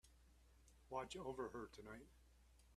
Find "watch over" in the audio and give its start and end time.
0.89-1.49